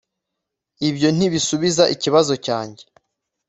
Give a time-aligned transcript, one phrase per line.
[0.89, 2.83] ibyo ntibisubiza ikibazo cyanjye